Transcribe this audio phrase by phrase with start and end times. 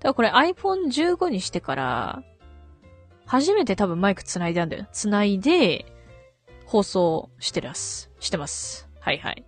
[0.00, 2.22] だからこれ iPhone15 にしてから、
[3.26, 4.86] 初めて多分マイク繋いだんだよ。
[4.92, 5.86] 繋いで、
[6.64, 8.10] 放送してます。
[8.18, 8.88] してます。
[8.98, 9.44] はいはい。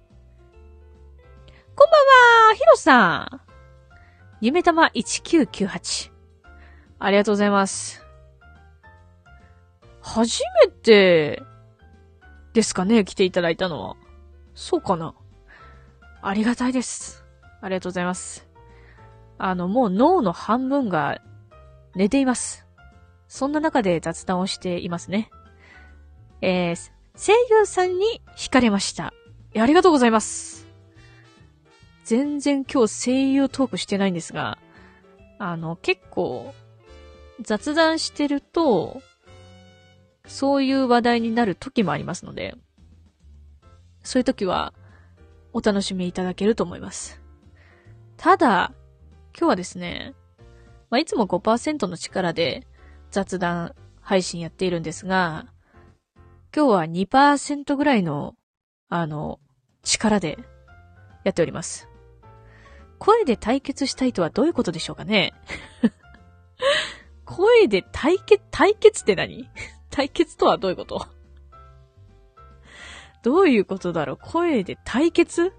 [1.74, 3.40] こんばんはヒロさん
[4.40, 6.12] 夢玉1998。
[6.98, 8.04] ありがとうございます。
[10.00, 11.42] 初めて、
[12.52, 13.96] ですかね来ていただいたのは。
[14.54, 15.14] そうかな
[16.20, 17.24] ありがたいです。
[17.60, 18.51] ありがとうございます。
[19.44, 21.20] あの、もう脳の半分が
[21.96, 22.64] 寝ています。
[23.26, 25.30] そんな中で雑談をしていますね。
[26.40, 29.12] えー、声優さんに惹かれました。
[29.58, 30.68] ありがとうございます。
[32.04, 34.58] 全然今日声優トークしてないんですが、
[35.40, 36.54] あの、結構、
[37.40, 39.02] 雑談してると、
[40.24, 42.54] そういう話題になる時もありますので、
[44.04, 44.72] そういう時は、
[45.52, 47.20] お楽しみいただけると思います。
[48.16, 48.72] ただ、
[49.38, 50.14] 今日はですね、
[50.90, 52.66] まあ、いつも5%の力で
[53.10, 55.46] 雑談配信やっているんですが、
[56.54, 58.34] 今日は2%ぐらいの、
[58.88, 59.40] あの、
[59.82, 60.38] 力で
[61.24, 61.88] やっております。
[62.98, 65.32] 声で対決したいとはどういうことでしょうかね？
[67.24, 69.48] 声で対決、対決って何？
[69.90, 71.06] 対決とはどういうこと？
[73.22, 74.18] どういうことだろう？
[74.20, 75.52] 声で対決？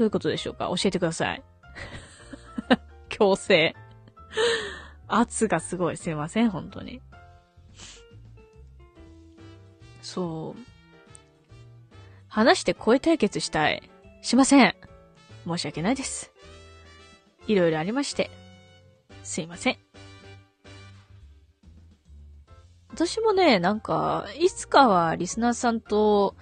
[0.00, 0.68] どういうことでしょうか？
[0.68, 1.42] 教えてください。
[3.10, 3.76] 強制。
[5.08, 5.98] 圧がすごい。
[5.98, 7.02] すいません、本当に。
[10.00, 10.60] そう。
[12.28, 13.90] 話して声対決したい。
[14.22, 14.74] しません。
[15.46, 16.32] 申し訳ないです。
[17.46, 18.30] いろいろありまして。
[19.22, 19.76] すいません。
[22.88, 26.36] 私もね、なんか、いつかはリスナーさんと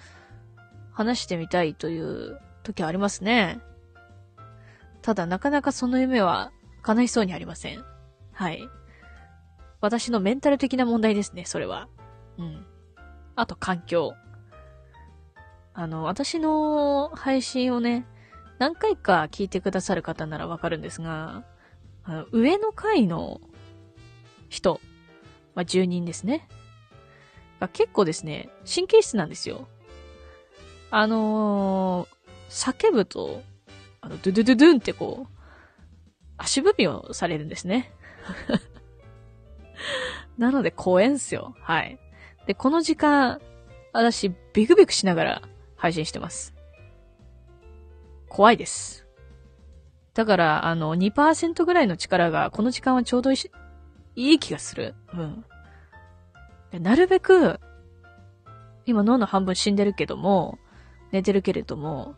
[0.93, 3.59] 話してみたいという時ありますね。
[5.01, 7.83] ただなかなかその夢は叶いそうにありません。
[8.31, 8.67] はい。
[9.81, 11.87] 私のメンタル的な問題ですね、それは。
[12.37, 12.65] うん。
[13.35, 14.13] あと環境。
[15.73, 18.05] あの、私の配信をね、
[18.57, 21.45] 何回か聞いてくださる方ならわかるんですが、
[22.03, 23.39] あの上の階の
[24.49, 24.81] 人、
[25.55, 26.47] まあ、住人ですね。
[27.59, 29.67] が結構ですね、神経質なんですよ。
[30.91, 32.15] あのー、
[32.49, 33.41] 叫ぶと、
[34.01, 35.39] あの、ドゥドゥドゥドゥンってこう、
[36.37, 37.91] 足踏みをされるんですね。
[40.37, 41.55] なので怖えんすよ。
[41.61, 41.99] はい。
[42.47, 43.39] で、この時間、
[43.93, 45.41] 私、ビクビクしながら
[45.75, 46.55] 配信してます。
[48.27, 49.05] 怖いです。
[50.13, 53.35] だから、あの、2%ぐらいの力が、この時間はちょうどい
[54.15, 54.95] いい気がする。
[55.13, 56.83] うん。
[56.83, 57.59] なるべく、
[58.85, 60.57] 今脳の半分死んでるけども、
[61.11, 62.15] 寝てるけれども、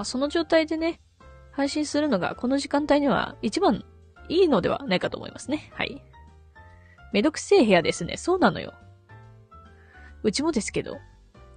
[0.00, 0.98] まあ、その状態でね、
[1.52, 3.84] 配信するのがこの時間帯には一番
[4.30, 5.70] いいのではないかと思いますね。
[5.74, 6.02] はい。
[7.12, 8.16] めどくせえ部屋ですね。
[8.16, 8.72] そうなのよ。
[10.22, 10.96] うちもですけど。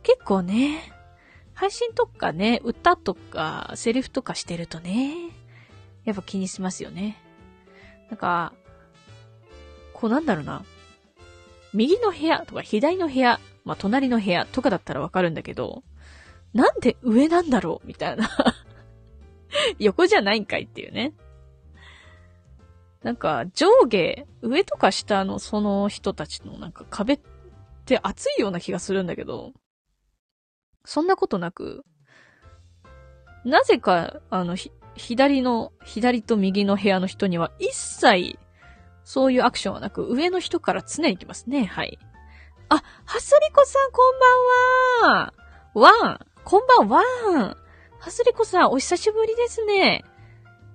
[0.01, 0.91] 結構ね、
[1.53, 5.15] 配信とかね、歌とか、セリフとかしてるとね、
[6.03, 7.23] やっぱ気にしますよね。
[8.09, 8.51] なんか、
[9.93, 10.65] こうなんだろうな。
[11.73, 15.81] 右の部屋とか左の部屋、まあ、隣の部屋とかだったらわかるんだけど、
[16.53, 17.87] なんで上なんだろう？
[17.87, 18.29] みたいな
[19.79, 21.13] 横じゃないんかいっていうね。
[23.03, 27.19] なんか、上下、上とか下のその人たちのなんか壁っ
[27.85, 29.51] て熱いような気がするんだけど、
[30.85, 31.83] そんなことなく、
[33.43, 34.55] なぜか、あの、
[34.95, 38.39] 左の、左と右の部屋の人には一切、
[39.03, 41.65] そういうアクションはなく、上の人から常に来ますね。
[41.65, 41.99] はい。
[42.69, 44.01] あ、はすりこさん、こ
[45.03, 45.33] んばんは。
[45.73, 47.55] ワン、こんばんは。
[47.99, 50.03] はすりこさん、お久しぶりですね。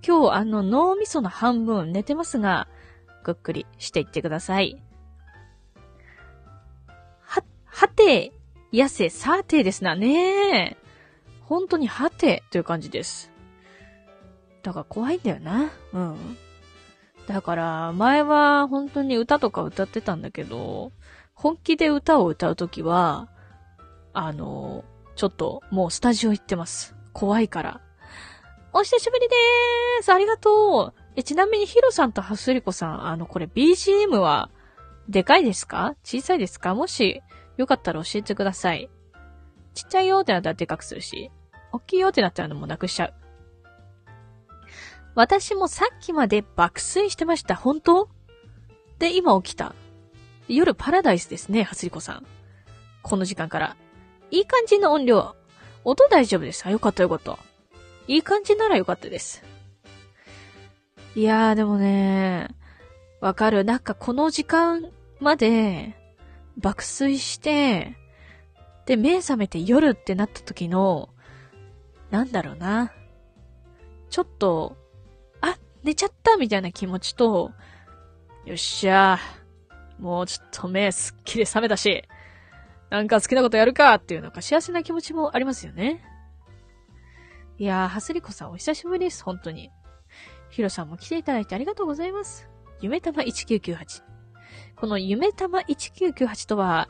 [0.07, 2.69] 今日、あの、脳みその半分寝てますが、
[3.23, 4.83] ぐっくりしていってください。
[7.21, 8.33] は、はて、
[8.73, 10.79] やせ、さてですなね。
[11.43, 13.31] 本当にはてという感じです。
[14.63, 15.71] だから怖いんだよな。
[15.93, 16.39] うん。
[17.27, 20.93] だから、前は本当に歌とか歌ってたんだけど、
[21.35, 23.29] 本気で歌を歌うときは、
[24.15, 24.83] あの、
[25.19, 26.95] ちょっともうスタジオ行ってます。
[27.13, 27.81] 怖いから。
[28.73, 34.49] お久しぶりでーすありがとうえ、ちなみにヒロさんとハスリコさん、あの、これ BGM は、
[35.09, 35.97] でかいですか？
[36.05, 36.77] 小さいですか？
[36.77, 37.21] もし、
[37.57, 38.89] よかったら教えてください。
[39.75, 41.33] ちっちゃいよってなったらでかくするし、
[41.73, 43.15] 大きいよってなったらもうなくしちゃう。
[45.17, 47.57] 私もさっきまで爆睡してました。
[47.57, 48.09] 本当？
[49.01, 49.75] で、今起きた。
[50.47, 52.27] 夜パラダイスですね、はすりこさん。
[53.03, 53.77] この時間から。
[54.31, 55.35] いい感じの音量。
[55.85, 56.67] 音大丈夫です。
[56.67, 57.39] あ、よかったよかった。
[58.07, 59.43] いい感じならよかったです。
[61.15, 62.49] いやーでもね、
[63.21, 63.65] わかる。
[63.65, 64.91] なんかこの時間
[65.21, 65.95] まで
[66.57, 67.97] 爆睡して、
[68.87, 71.11] で、目覚めて夜ってなった時の、
[72.11, 72.93] なんだろうな。
[74.11, 74.77] ちょっと、
[75.41, 77.53] あ、寝ちゃったみたいな気持ちと、
[78.45, 79.19] よっしゃ
[79.99, 82.05] もうちょっと目すっきり覚めたし、
[82.91, 86.03] なんか好きなことやるかっていうなんか幸せな気持ちもありますよね。
[87.59, 89.71] いやー、はすりこさんお久しぶりです、本当に。
[90.51, 92.49] ひろさんも来ていただいてありがとうございます。
[92.81, 94.03] 夢玉1998。
[94.77, 96.89] この夢玉1998とは、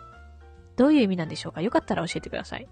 [0.77, 1.62] どういう意味なんでしょうか？
[1.62, 2.69] よかったら教えてください。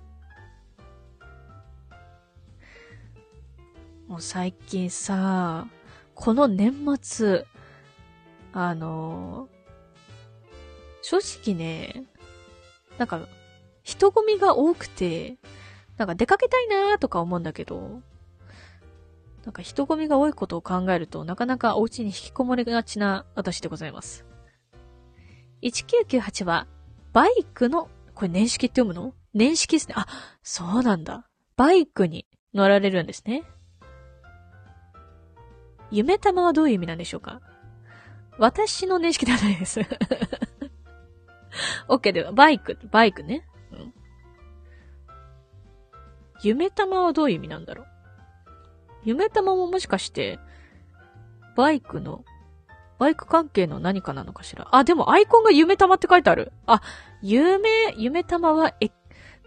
[4.06, 5.66] もう最近さ、
[6.14, 7.44] この年末、
[8.52, 9.48] あの
[11.02, 12.04] 正直ね、
[12.98, 13.26] なんか、
[13.82, 15.36] 人混みが多くて、
[15.96, 18.02] なんか出かけたいなーとか思うんだけど、
[19.44, 24.24] なんか人混みが多いことを考えると、なかなかお家に引きこもりがちな私でございます。
[25.62, 26.66] 1998は、
[27.12, 29.14] バイクの、これ年式って読むの？
[29.34, 29.94] 年式ですね。
[29.96, 30.06] あ、
[30.42, 31.28] そうなんだ。
[31.56, 33.44] バイクに乗られるんですね。
[35.90, 37.40] 夢玉はどういう意味なんでしょうか？
[38.38, 39.80] 私の認識ではないです。
[41.88, 43.46] OK では、バイク、バイクね。
[43.72, 43.94] うん。
[46.42, 47.86] 夢玉はどういう意味なんだろう？
[49.04, 50.38] 夢玉ももしかして、
[51.56, 52.24] バイクの、
[52.98, 54.68] バイク関係の何かなのかしら？
[54.70, 56.52] あ、でもアイコンが夢玉って書いてある。
[56.66, 56.82] あ、
[57.22, 58.90] 夢、夢玉は、え、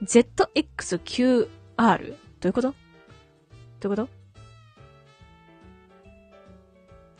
[0.03, 1.47] ZXQR?
[1.77, 2.73] どういうこと？
[3.81, 4.09] どういうこと？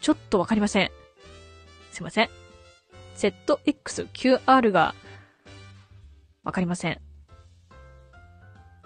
[0.02, 0.92] ちょっとわかりません。
[1.92, 2.30] すいません。
[3.20, 4.96] ZXQR が
[6.44, 7.02] わかりません。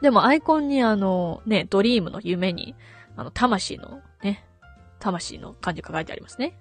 [0.01, 2.75] でもアイコンにあの、ね、ドリームの夢に、
[3.15, 4.43] あの、魂のね、
[4.99, 6.57] 魂の漢字が書いてありますね。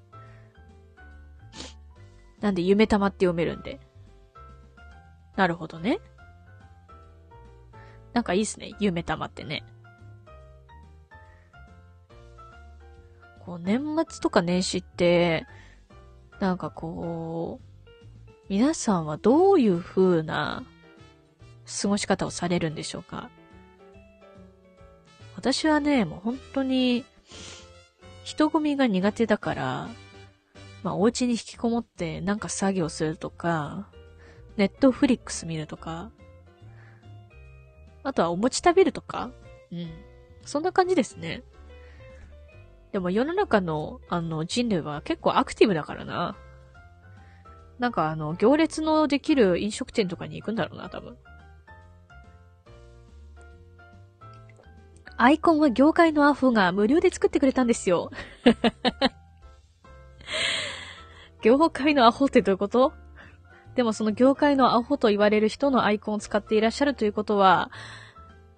[2.40, 3.80] なんで夢玉って読めるんで。
[5.36, 5.98] なるほどね。
[8.12, 8.72] なんかいいっすね。
[8.78, 9.64] 夢玉ってね。
[13.40, 15.46] こう、年末とか年始って、
[16.42, 17.90] なんかこう、
[18.48, 20.64] 皆さんはどういう風な
[21.80, 23.30] 過ごし方をされるんでしょうか？
[25.36, 27.04] 私はね、もう本当に、
[28.24, 29.88] 人混みが苦手だから、
[30.82, 33.86] まあ、お家に引きこもってなんか作業するとか、
[34.56, 36.10] ネットフリックス見るとか、
[38.02, 39.30] あとはお餅食べるとか、
[39.70, 39.88] うん。
[40.44, 41.44] そんな感じですね。
[42.92, 46.36] でも世の中の、あの、人類は結構アクティブだからな。
[47.78, 51.16] なんかあの、行列のできる飲食店とかに行くんだろうな、多分。
[55.16, 58.10] アイコンは業界のアホが無料で作ってくれたんですよ。
[61.42, 62.92] 業界のアホってどういうこと？
[63.74, 67.70] でもその業界のアホと言われる人のアイコンを使っていらっしゃるということは、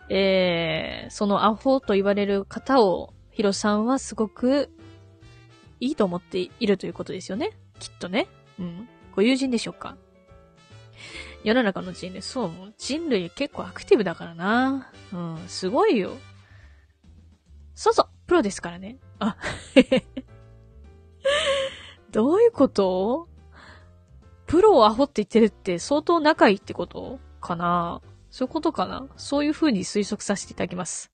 [0.08, 4.70] えー、そのアホと言われる方をヒロさんはすごく
[5.80, 7.50] いいと思っているということですよね。
[7.80, 8.28] きっとね。
[8.58, 8.88] うん。
[9.14, 9.96] ご友人でしょうか
[11.42, 14.90] 世の中の人類、そう、もう人類結構アクティブだからな。
[15.12, 16.12] うん、すごいよ。
[17.74, 18.98] そうそう、プロですからね。
[19.18, 19.36] あ、
[22.12, 23.28] どういうこと？
[24.46, 31.10] プロをアホって言ってるって相当仲いいってことかなそういうことかなそういう風に推測させていただきます。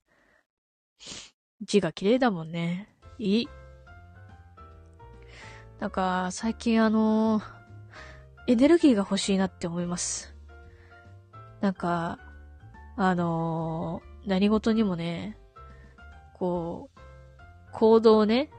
[1.63, 2.87] 字が綺麗だもんね。
[3.17, 3.49] いい。
[5.79, 7.41] なんか、最近あの、
[8.47, 10.35] エネルギーが欲しいなって思います。
[11.59, 12.19] なんか、
[12.97, 15.37] あの、何事にもね、
[16.33, 16.99] こう、
[17.71, 18.49] 行動をね、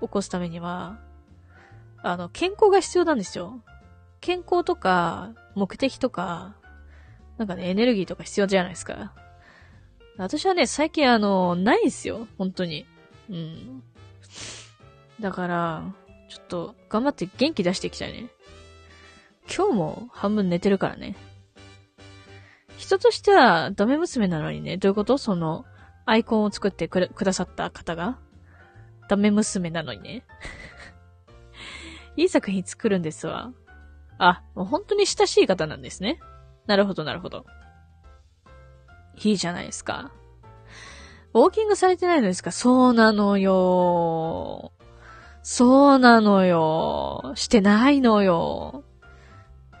[0.00, 0.98] 起こすためには、
[2.02, 3.62] あの、健康が必要なんですよ。
[4.20, 6.56] 健康とか、目的とか、
[7.38, 9.12] なんかね、エネルギーとか必要じゃないですか。
[10.16, 12.28] 私はね、最近あの、ないんすよ。
[12.38, 12.86] 本当に。
[13.28, 13.82] うん。
[15.20, 15.94] だから、
[16.28, 18.28] ちょっと、頑張って元気出していきたいね。
[19.54, 21.16] 今日も半分寝てるからね。
[22.76, 25.18] 人としてはダメ娘なのにね、どういうこと？
[25.18, 25.64] その、
[26.06, 28.18] アイコンを作ってくださった方が
[29.08, 30.24] ダメ娘なのにね。
[32.16, 33.52] いい作品作るんですわ。
[34.18, 36.20] あ、もう本当に親しい方なんですね。
[36.66, 37.46] なるほど、なるほど。
[39.22, 40.10] いいじゃないですか。
[41.32, 42.52] ウォーキングされてないのですか？
[42.52, 44.72] そうなのよ。
[45.42, 47.32] そうなのよ。
[47.34, 48.84] してないのよ。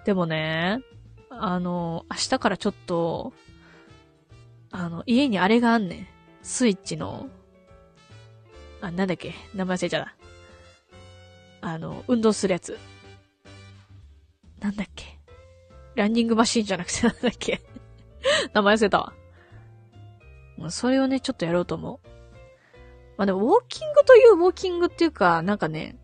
[0.04, 0.80] でもね、
[1.30, 3.32] あの、明日からちょっと、
[4.70, 6.06] あの、家にあれがあんねん。
[6.42, 7.28] スイッチの、
[8.80, 9.34] あ、なんだっけ？
[9.54, 10.04] 名前忘れちゃっ
[11.60, 11.68] た。
[11.68, 12.78] あの、運動するやつ。
[14.60, 15.18] なんだっけ？
[15.94, 17.62] ランニングマシーンじゃなくてなんだっけ？
[18.52, 19.12] 名前忘れたわ。
[20.70, 22.08] それをね、ちょっとやろうと思う。
[23.16, 25.96] まあでも、ウォーキングというウォーキングっていうか、なんかね、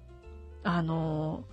[0.62, 1.50] あのー、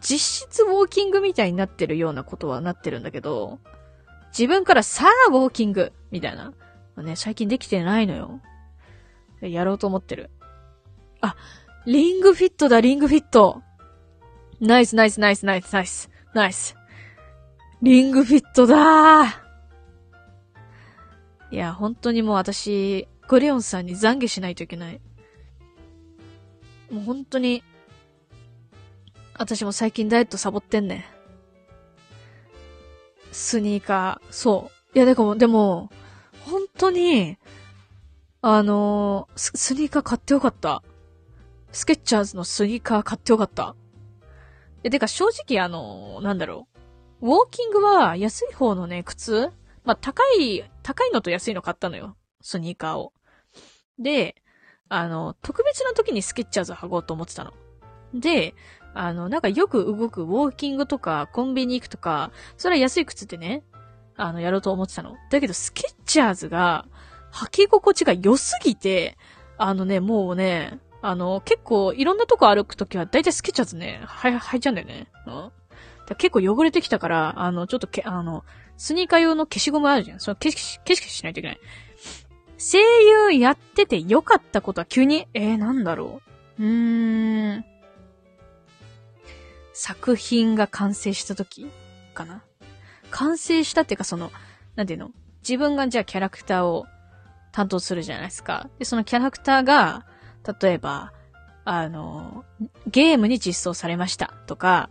[0.00, 3.58] 実質ウォーキングみたいになってるようなことはなってるんだけど、
[4.28, 6.52] 自分からさあウォーキングみたいな。
[7.02, 8.40] ね、最近できてないのよ。
[9.40, 10.30] やろうと思ってる。
[11.20, 11.36] あ、
[11.86, 13.62] リングフィットだ、リングフィット。
[14.60, 16.10] ナイスナイスナイスナイスナイス。
[16.34, 16.76] ナイス。
[17.82, 19.45] リングフィットだー。
[21.50, 25.00] いや、本当にもう私、ゴリオンさんに懺悔しないといけない。
[26.90, 27.62] もう本当に、
[29.38, 31.06] 私も最近ダイエットサボってんね。
[33.32, 34.96] スニーカー、そう。
[34.96, 35.90] いや、でも、でも、
[36.46, 37.38] 本当に、
[38.40, 40.82] あのス、スニーカー買ってよかった。
[41.72, 43.74] スケッチャーズのスニーカー買ってよかった。
[44.84, 46.68] え、てか正直あの、なんだろ
[47.20, 47.26] う。
[47.26, 49.50] ウォーキングは安い方のね、靴
[49.86, 52.16] まあ、高い、高いのと安いの買ったのよ。
[52.42, 53.12] スニーカーを。
[53.98, 54.36] で、
[54.88, 57.52] あの、特別な時にスケッチャーズ履こうと思ってたの。
[58.12, 58.54] で、
[58.94, 63.62] あの、なんかよく動くウォーキングとか、コンビニ行くとか、それは安い靴ってね、
[64.16, 65.16] あの、やろうと思ってたの。
[65.30, 66.86] だけど、スケッチャーズが、
[67.32, 69.16] 履き心地が良すぎて、
[69.58, 75.06] あのね、もうね、あの、結構いろんなとこ歩くときはだいたいスケッチャーズね、はい、履いちゃうんだよね。
[75.26, 75.52] うん。
[76.16, 78.44] 結構汚れてきたから、あの、ちょっとけ、あの、
[78.76, 80.20] スニーカー用の消しゴムあるじゃん。
[80.20, 81.60] その消し、消し消ししないといけない。
[82.58, 82.78] 声
[83.30, 86.22] 優やってて良かったことは急に、えー、なんだろ
[86.58, 86.62] う？
[86.62, 87.64] うーん。
[89.72, 91.70] 作品が完成した時
[92.14, 92.42] かな？
[93.10, 94.32] 完成したっていうかその、
[94.74, 95.10] なんていうの？
[95.40, 96.86] 自分がじゃあキャラクターを
[97.52, 98.68] 担当するじゃないですか。
[98.78, 100.06] で、そのキャラクターが、
[100.60, 101.12] 例えば、
[101.64, 102.44] あの、
[102.86, 104.90] ゲームに実装されましたとか、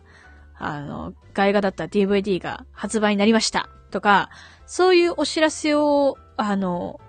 [0.58, 4.30] あの、外画だった DVD が発売になりましたとか、
[4.66, 7.00] そういうお知らせを、あの、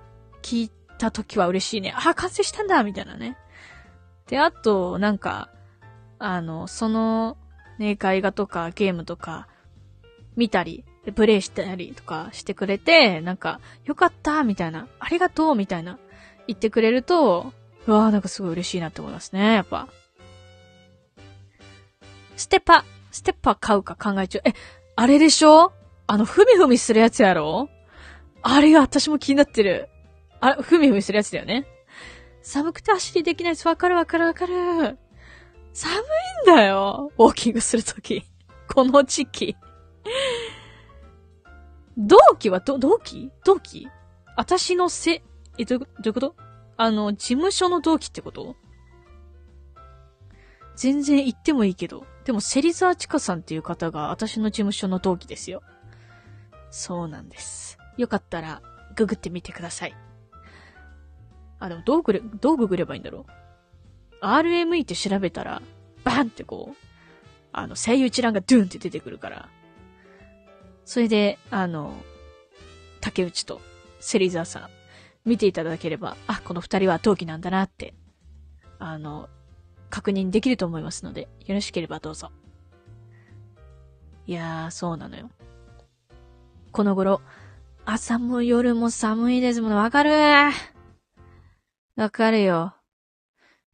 [0.43, 1.95] 聞いた時は嬉しいね。
[1.97, 3.37] あ、完成したんだみたいなね。
[4.29, 5.51] で、あと、なんか、
[6.19, 7.37] あの、その、
[7.79, 9.49] ね、絵画とかゲームとか、
[10.37, 10.85] 見たり、
[11.15, 15.99] プレイしたりとかしてくれて、なんか、よかったみたいな、ありがとうみたいな、
[16.47, 17.53] 言ってくれると、
[17.87, 19.89] うわーなんかすごい嬉しいなって思いますね、やっぱ。
[22.37, 22.85] ステッパ、
[23.17, 24.41] ステッパー買うか考え中。
[24.45, 24.53] え、
[24.95, 25.73] あれでしょ？
[26.07, 27.71] あの、ふみふみするやつやろ？
[28.43, 29.89] あれが私も気になってる。
[30.41, 31.67] あれ、ふみふみするやつだよね。
[32.43, 33.67] 寒くて走りできないです。
[33.67, 34.99] わかるわかるわかる。
[35.73, 37.11] 寒いんだよ。
[37.19, 38.23] ウォーキングするとき。
[38.69, 39.57] この時期。
[41.97, 43.31] 同期はど、同期？
[43.45, 43.89] 同期？
[44.37, 45.23] 私のせ、
[45.59, 46.37] え、どういうこと？
[46.77, 48.57] あの、事務所の同期ってこと？
[50.77, 52.07] 全然言ってもいいけど。
[52.25, 55.63] でも、芹沢千佳さんっていう方が私の事務所の同期ですよ。
[56.71, 57.79] そうなんです。
[57.97, 58.63] よかったら、
[58.95, 59.97] ググってみてください。
[61.59, 63.27] あ、でも、どうぐれ、どうググればいいんだろ
[64.23, 65.63] う？RME って調べたら、
[66.05, 66.77] バンってこう、
[67.53, 69.49] あの、声優一覧がドゥンって出てくるから。
[70.85, 71.95] それで、あの、
[73.01, 73.61] 竹内と
[74.01, 74.71] 芹沢さん、
[75.25, 77.95] 見ていただければ、あ、この二人は同期なんだなって、
[78.79, 79.29] あの、
[79.97, 82.31] 確認できると思いますので、よろしければどうぞ。
[84.27, 85.31] いやー、そうなのよ。
[86.71, 87.23] この頃、
[87.87, 89.73] 朝も夜も寒いですもん。
[89.75, 90.11] わかる？
[91.97, 92.75] わかるよ。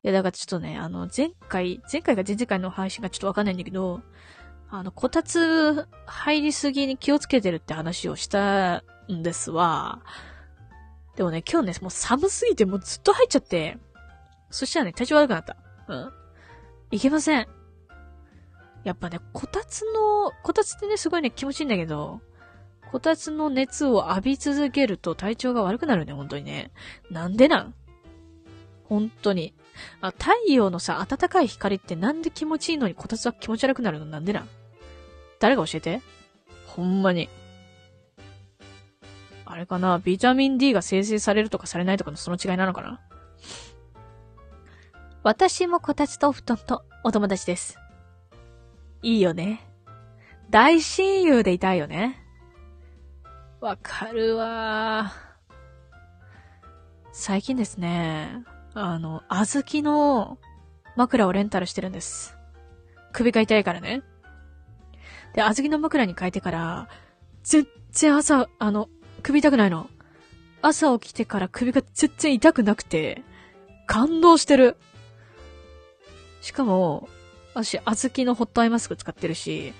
[0.04, 4.00] いや、だからちょっとね、あの、前回、前回か前々回の配信がちょっとわかんないんだけど、
[4.70, 10.02] あの、こたつ入りすぎに気をつけてるって話をしたんですわ。
[11.16, 13.76] でもね、今日ね、もう寒すぎてもうずっと入っちゃって、
[14.50, 15.56] そしたらね、体調悪くなった。
[15.92, 16.12] うん。
[16.90, 17.46] いけません。
[18.84, 22.20] やっぱね、こたつの、こたつってね、すごいね、気持ちいいんだけど、
[22.90, 26.70] こたつの熱を浴び続けると体調が悪くなるね、本当にね。
[27.10, 27.74] なんでなん？
[28.84, 29.54] 本当に。
[30.02, 34.04] あ、太陽のさ、暖かい光ってなんで気持ちいいのにこたつは気持ち悪くなるの？
[34.06, 34.48] なんでなん？
[35.38, 36.02] 誰が教えて？
[36.66, 37.28] ほんまに。
[39.46, 39.98] あれかな？
[39.98, 43.00] ビタミン D が生成されるとかされないとかのその違いなのかな？
[45.24, 47.78] 私もこたつとお布団とお友達です。
[49.02, 49.64] いいよね。
[50.50, 52.18] 大親友でいたいよね。
[53.60, 55.12] わかるわ
[57.12, 58.42] 最近ですね、
[58.74, 60.38] あの、小豆の
[60.96, 62.36] 枕をレンタルしてるんです。
[63.12, 64.02] 首が痛いからね。
[65.34, 66.88] で、小豆の枕に変えてから、
[67.44, 68.88] 全然朝、あの、
[69.22, 69.88] 首痛くないの。
[70.62, 73.22] 朝起きてから首が全然痛くなくて、
[73.86, 74.76] 感動してる。
[76.42, 77.08] しかも、
[77.54, 79.72] 私、小豆のホットアイマスク使ってるし、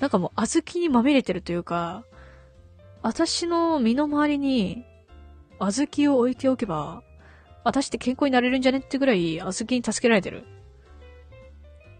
[0.00, 2.04] なんかもう小豆にまみれてるというか、
[3.02, 4.84] 私の身の回りに、
[5.58, 7.02] 小豆を置いておけば、
[7.64, 10.44] 私って健康になれるんじゃねってぐらい、小豆に助けられてる。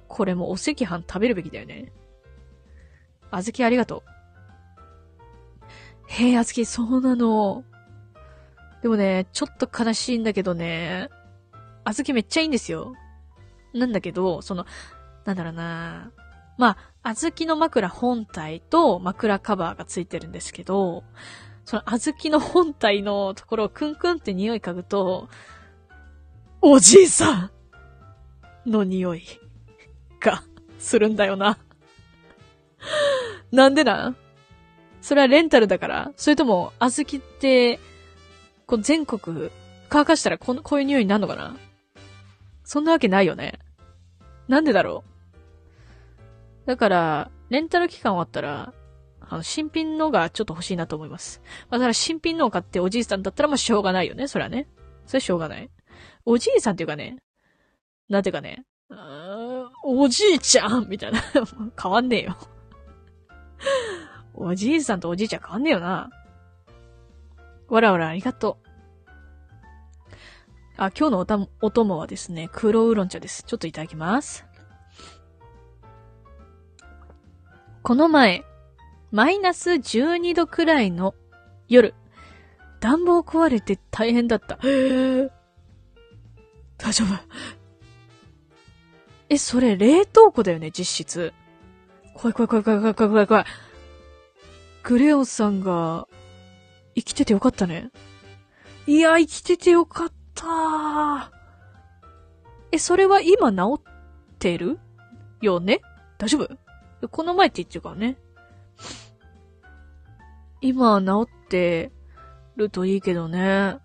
[0.08, 1.92] これもお赤飯食べるべきだよね。
[3.30, 4.02] 小豆ありがとう。
[6.08, 7.64] へえ、小豆、そうなの。
[8.80, 11.10] でもね、ちょっと悲しいんだけどね、
[11.84, 12.94] 小豆めっちゃいいんですよ。
[13.74, 14.66] なんだけど、その、
[15.24, 16.10] なんだろうな。
[16.58, 21.04] まあ、小豆の枕本体と枕カバーがついてるんですけど、
[21.64, 25.28] その小豆の本体のところをクンクンって匂い嗅ぐと、
[26.60, 27.50] おじいさ
[28.66, 29.22] んの匂い
[30.20, 30.42] が
[30.78, 31.58] するんだよな。
[33.50, 34.16] なんでなん？
[35.00, 36.12] それはレンタルだから。
[36.16, 37.80] それとも、小豆って、
[38.66, 39.50] こう全国
[39.88, 41.56] 乾かしたらこの、こういう匂いになるのかな？
[42.70, 43.58] そんなわけないよね。
[44.46, 45.02] なんでだろ
[46.64, 46.68] う？
[46.68, 48.72] だから、レンタル期間終わったら、
[49.28, 51.42] あの、新品のがちょっと欲しいなと思います。
[51.68, 54.28] まあ、だから新品のを買っておじいさんだったらもうしょうがないよね。
[54.28, 54.68] それはね。
[55.04, 55.68] それしょうがない。
[56.24, 57.16] おじいさんっていうかね、
[58.08, 58.62] なんていうかね、
[59.82, 61.20] おじいちゃん みたいな。
[61.82, 62.38] 変わんねえよ
[64.32, 66.08] おじいさんとおじいちゃん変わんねえよな。
[67.66, 68.69] わらわらありがとう。
[70.80, 73.42] あ、今日のおた、お供はですね、黒ウーロン茶です。
[73.42, 74.46] ちょっといただきます。
[77.82, 78.44] この前、
[79.10, 81.14] マイナス12度くらいの
[81.68, 81.92] 夜、
[82.80, 84.56] 暖房壊れて大変だった。
[84.56, 85.30] 大
[86.94, 87.08] 丈夫？
[89.28, 91.34] え、それ冷凍庫だよね、実質。
[92.14, 93.44] 怖い怖い怖い怖い怖い怖い怖い。
[94.82, 96.08] グレオンさんが、
[96.94, 97.90] 生きててよかったね。
[98.86, 100.14] いや、生きててよかった
[102.72, 103.82] え、それは今治っ
[104.38, 104.78] てる？
[105.40, 105.80] よね？
[106.18, 107.08] 大丈夫？
[107.08, 108.16] この前って言っちゃうからね。
[110.60, 111.90] 今治って
[112.56, 113.78] るといいけどね。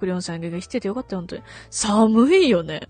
[0.00, 1.42] グレオンさんが生きててよかったよ、本当に。
[1.70, 2.88] 寒いよね。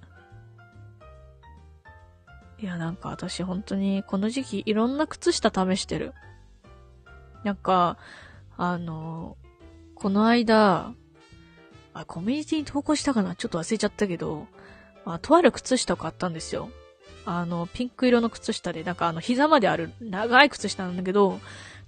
[2.58, 6.12] いや、なんか私本当にこの時期いろんな靴下試してる。
[7.44, 7.96] なんか、
[8.56, 9.36] あの、
[9.94, 10.92] この間、
[12.00, 13.34] あ、コミュニティに投稿したかな？
[13.34, 14.46] ちょっと忘れちゃったけど、
[15.04, 16.70] まあ、とある靴下を買ったんですよ。
[17.24, 21.40] あの、ピンク色の靴下で、なんかあの、膝まである長い靴下なんだけど、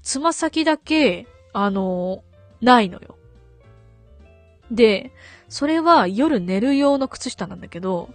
[0.03, 2.23] つま先だけ、あの、
[2.61, 3.17] ないのよ。
[4.71, 5.13] で、
[5.49, 8.11] それは夜寝る用の靴下なんだけど、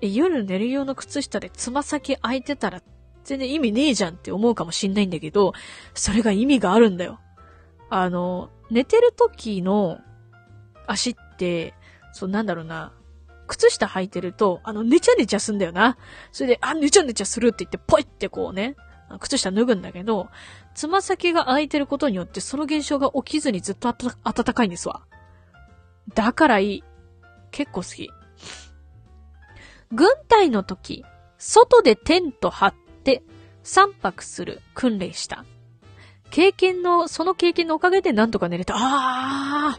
[0.00, 2.82] え、夜寝る用の靴下でつま先開いてたら
[3.24, 5.52] 全然意味ねえじゃんって思うかもしんないんだけど、
[5.94, 7.18] それが意味があるんだよ。
[7.90, 9.98] あの、寝てる時の
[10.86, 11.74] 足って、
[12.12, 12.92] そうなんだろうな、
[13.46, 15.96] 靴下履いてると、あの、ねちゃねちゃすんだよな。
[16.32, 18.76] それで、あ、ねちゃねちゃするって言って、ポイってこうね、
[19.20, 20.28] 靴下脱ぐんだけど、
[20.74, 25.02] つま先が開いてることによって、その現象が起きずにずっと暖かいんですわ。
[26.14, 26.84] だからいい。
[27.50, 28.10] 結構好き。
[29.92, 31.04] 軍隊の時、
[31.38, 33.22] 外でテント張って
[33.62, 35.44] 3泊する訓練した。
[36.30, 38.74] 経験の、その経験のおかげでなんとか寝れた。
[38.76, 39.78] あ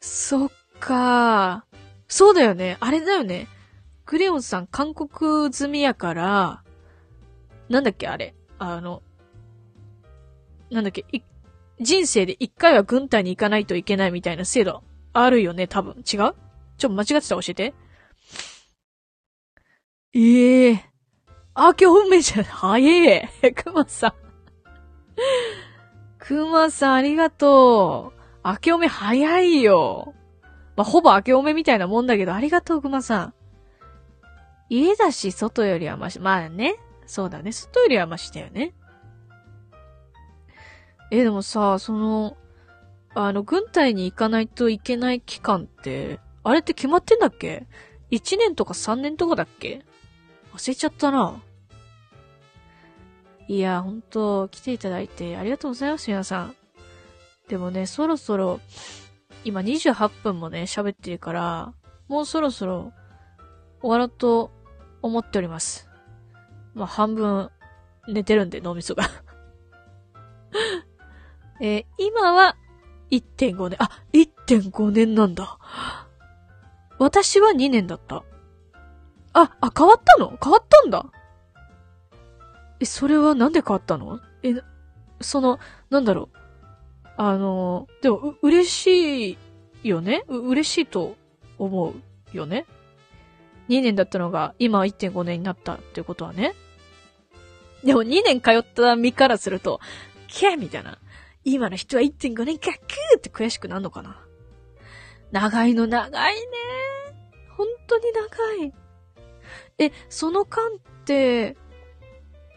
[0.00, 1.64] そっか
[2.06, 2.76] そうだよね。
[2.80, 3.48] あれだよね。
[4.06, 6.62] クレヨンさん韓国済みやから、
[7.68, 8.34] なんだっけあれ。
[8.58, 9.02] あの、
[10.70, 11.04] なんだっけ、
[11.80, 14.82] 人生で一回は軍隊に行かないといけないみたいな制度
[15.12, 15.96] あるよね、多分。
[15.96, 16.02] 違う？
[16.06, 16.34] ちょっ
[16.78, 17.74] と間違ってたら教えて。
[20.14, 20.80] ええー。
[21.54, 22.78] あ、今日めじゃ、早
[23.12, 23.28] え。
[23.52, 24.12] くまさん。
[26.18, 28.17] くまさんありがとう。
[28.50, 30.14] 明けおめ早いよ。
[30.76, 33.34] まあ、ほぼ明けおめみたいなもんだけど、ありがとう、くまさん。
[34.70, 36.76] 家だし、外よりはまし、まあね。
[37.06, 37.52] そうだね。
[37.52, 38.74] 外よりはましだよね。
[41.10, 42.36] え、でもさ、その、
[43.14, 47.66] あの、軍隊に行かないといけない期間って、あれって決まってんだっけ
[48.10, 49.84] ?1 年とか3年とかだっけ？
[50.54, 51.42] 忘れちゃったな。
[53.48, 56.54] いや、ほんと、来ていただいてありがとうございます、皆さん。
[57.48, 58.60] でもね、そろそろ、
[59.44, 61.72] 今28分もね、喋ってるから、
[62.08, 62.92] もうそろそろ
[63.80, 64.50] 終わろうと
[65.02, 65.88] 思っております。
[66.74, 67.50] まあ、半分
[68.06, 69.04] 寝てるんで、脳みそが
[71.60, 72.56] えー、今は
[73.10, 75.58] 1.5年、あ、1.5年なんだ。
[76.98, 78.24] 私は2年だった。
[79.32, 80.36] あ、あ、変わったの？
[80.42, 81.06] 変わったんだ。
[82.80, 84.20] え、それはなんで変わったの？
[84.42, 84.54] え、
[85.20, 85.58] その、
[85.90, 86.37] なんだろう？
[87.20, 89.38] あの、でも、う、嬉し
[89.82, 90.22] いよね？
[90.28, 91.16] う、嬉しいと
[91.58, 91.92] 思
[92.32, 92.64] うよね
[93.68, 96.54] ？2年だったのが、今は1.5年になったってことはね。
[97.82, 99.80] でも2年通った身からすると、
[100.28, 100.98] キャーみたいな。
[101.44, 104.24] 今の人は1.5年かくーって悔しくなるのかな？
[105.32, 106.40] 長いの長いね。
[107.56, 108.72] 本当に長い。
[109.78, 111.56] え、その間って、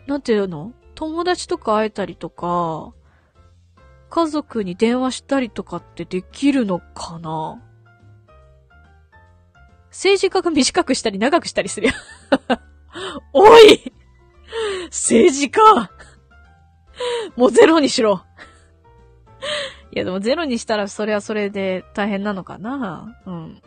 [0.05, 0.71] なんていうの？
[0.93, 2.93] 友達とか会えたりとか、
[4.11, 7.59] 家族に電話したりとかってできるのかな？
[9.89, 11.93] 政治家が短くしたり長くしたりするよ。
[13.33, 13.93] おい
[14.87, 15.61] 政治家
[17.35, 18.25] もうゼロにしろ
[19.93, 23.17] いやでもゼロにしたらそれはそれで大変なのかな？
[23.25, 23.61] うん。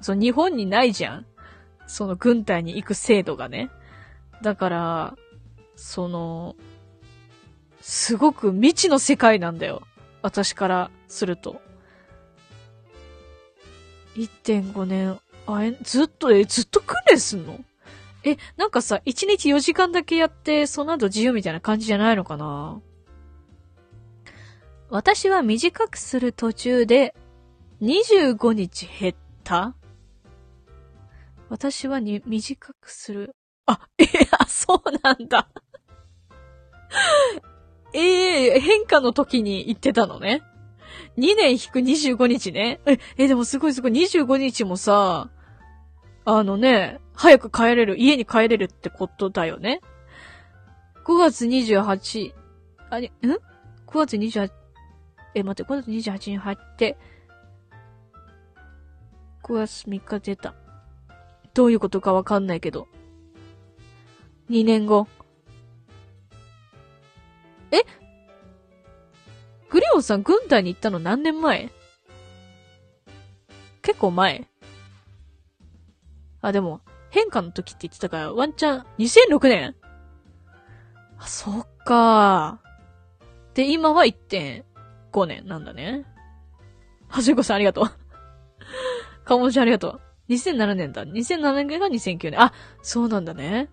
[0.00, 1.26] そう、日本にないじゃん。
[1.86, 3.70] その軍隊に行く制度がね。
[4.42, 5.14] だから、
[5.76, 6.56] その、
[7.88, 9.80] すごく未知の世界なんだよ。
[10.20, 11.62] 私からすると。
[14.14, 17.58] 1.5年、あえ、ずっと、え、ずっと訓練すんの？
[18.24, 22.82] え、なんかさ、1日4時間だけやって、その後自由みたいな感じじゃないのかな？
[24.90, 27.14] 私は短くする途中で、
[27.80, 29.74] 25日減った
[31.48, 33.34] 私はに短くする。
[33.64, 34.04] あ、え、
[34.38, 35.48] あ、そうなんだ。
[37.92, 40.42] ええー、変化の時に言ってたのね。
[41.16, 42.80] 2年引く25日ね。
[42.86, 43.92] え、え、でもすごいすごい。
[43.92, 45.30] 25日もさ、
[46.24, 49.80] あのね、早く帰れる、家に帰れるってことだよね。
[51.04, 52.34] 5月28、
[52.90, 53.38] あれ、ん ?5
[53.86, 54.50] 月28、
[55.34, 56.96] え、待って、5月28に入って、
[59.42, 60.54] 5月3日出た。
[61.54, 62.86] どういうことかわかんないけど。
[64.50, 65.08] 2年後。
[69.70, 71.70] グリオンさん軍隊に行ったの何年前？
[73.82, 74.46] 結構前
[76.40, 79.74] あ、でも、変化の時って言ってたから、ワンチャン、2006年
[81.18, 82.60] あ、そっか
[83.54, 86.04] で、今は1.5年なんだね。
[87.08, 87.90] はじこさんありがとう。
[89.24, 90.00] かもちゃんありがとう。
[90.28, 91.04] 2007年だ。
[91.04, 92.40] 2007年が2009年。
[92.40, 92.52] あ、
[92.82, 93.68] そうなんだね。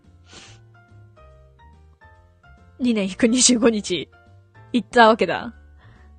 [2.79, 4.09] 2年引く25日、
[4.73, 5.53] 行ったわけだ。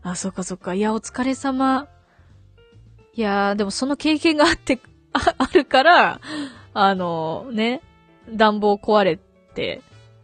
[0.07, 0.73] あ、そっかそっか。
[0.73, 1.89] いや、お疲れ様。
[3.13, 4.79] いやー、でもその経験があって、
[5.13, 6.21] あ、あるから、
[6.75, 7.83] あの、ね、
[8.31, 9.83] 暖房壊れて、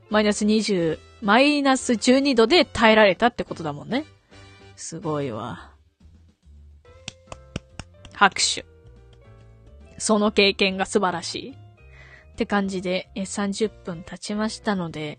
[0.09, 4.05] マイナス20、マイナス12度で耐えられたってことだもんね。
[4.77, 5.73] すごいわ。
[8.13, 8.65] 拍手。
[9.99, 11.51] その経験が素晴らしい。
[11.51, 15.19] って感じで、え30分経ちましたので、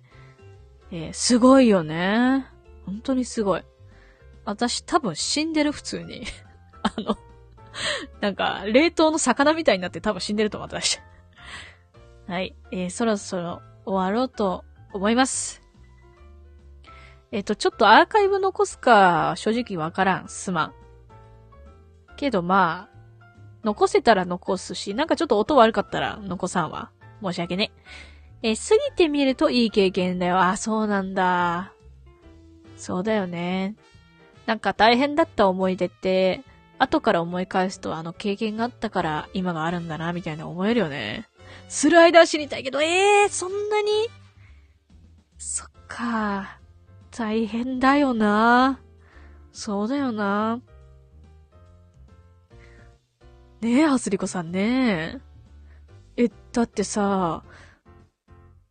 [0.89, 2.47] えー、すごいよね。
[2.85, 3.63] 本当にすごい。
[4.45, 6.23] 私多分死んでる普通に。
[6.83, 7.17] あの、
[8.19, 10.99] なんか、冷凍の魚みたいになって多分死んでると思う、私。
[12.27, 12.55] はい。
[12.71, 15.61] えー、そろそろ終わろうと思います。
[17.31, 20.29] えっ、ー、と、ちょっとアーカイブ残すか、正直わからん。
[20.29, 20.73] すまん。
[22.15, 22.93] けどまあ、
[23.63, 26.91] 残せたら残すし、なんかちょっと音悪かったら残さんわ。
[27.21, 27.71] 申し訳ね。
[28.43, 30.39] え過ぎてみるといい経験だよ。
[30.39, 31.73] あ、そうなんだ。
[32.75, 33.75] そうだよね。
[34.45, 36.43] なんか大変だった思い出って、
[36.79, 41.27] 後から思い返すとあの経験があったから今があるんだな、みたいな思えるよね。
[41.69, 43.89] スライダー知りたいけど、ええー、そんなに？
[45.37, 46.59] そっか。
[47.11, 48.79] 大変だよな。
[49.51, 50.61] そうだよな。
[53.61, 55.21] ねえ、はすりこさんね。
[56.17, 57.43] え、だってさ、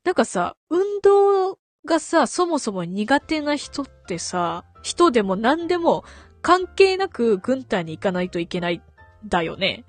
[0.05, 6.05] なんかさ、運動がさ、そもそも苦手な人ってさ、人でも何でも
[6.43, 8.83] 関係なく軍隊に行かないといけない
[9.27, 9.85] だよね。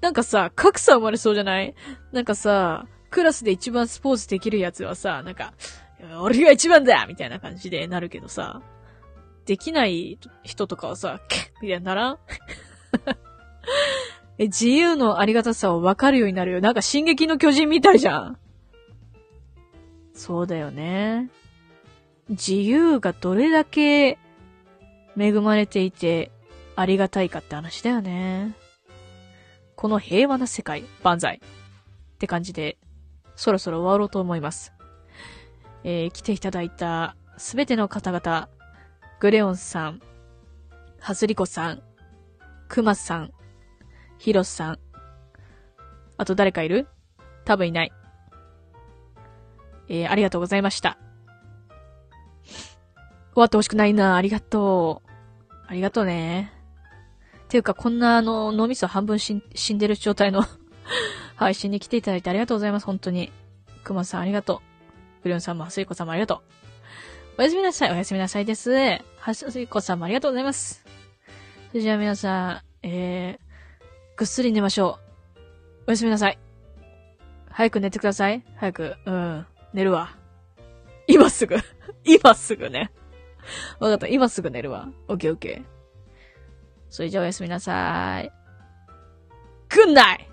[0.00, 1.74] なんかさ、格差生まれそうじゃない？
[2.12, 5.52] なんかさ、クラスで一番スポーツできるやつはさ、なんか、
[6.20, 8.62] 俺が一番だみたいな感じでなるけどさ、
[9.46, 11.20] できない人とかはさ、
[11.62, 12.18] いにならん？
[14.38, 16.60] え、自由のありがたさを分かるようになるよ。
[16.60, 18.38] なんか進撃の巨人みたいじゃん。
[20.14, 21.30] そうだよね。
[22.30, 24.18] 自由がどれだけ
[25.18, 26.30] 恵まれていて
[26.76, 28.54] ありがたいかって話だよね。
[29.74, 31.40] この平和な世界、万歳。
[32.14, 32.78] って感じで、
[33.34, 34.72] そろそろ終わろうと思います。
[35.82, 38.48] えー、来ていただいたすべての方々、
[39.18, 40.00] グレオンさん、
[41.00, 41.82] ハズリコさん、
[42.68, 43.32] クマさん、
[44.18, 44.78] ヒロさん。
[46.16, 46.86] あと誰かいる？
[47.44, 47.92] 多分いない。
[49.88, 50.98] えー、ありがとうございました。
[53.34, 54.16] 終わってほしくないな。
[54.16, 55.10] ありがとう。
[55.66, 56.52] ありがとうね。
[57.48, 60.44] ていうか、こんなあの、脳みそ半分死んでる状態の
[61.36, 62.86] 配信に来ていただいてありがとうございます。
[62.86, 63.32] 本当に。
[63.82, 65.22] くまさんありがとう。
[65.22, 66.40] ブリオンさんもはすいこさんもありがとう。
[67.38, 67.92] おやすみなさい。
[67.92, 68.70] おやすみなさいです。
[69.18, 70.84] はすいこさんもありがとうございます。
[71.70, 74.98] それじゃあ皆さん、えー、ぐっすり寝ましょ
[75.36, 75.40] う。
[75.88, 76.38] おやすみなさい。
[77.48, 78.44] 早く寝てください。
[78.56, 80.16] 早く、うん、寝るわ。
[81.06, 81.56] 今すぐ。
[82.04, 82.92] 今すぐね。
[83.80, 84.06] わかった。
[84.06, 84.88] 今すぐ寝るわ。
[85.08, 85.80] オッケーオッケー。
[86.88, 88.30] それじゃあおやすみなさーい。
[89.68, 90.29] くんない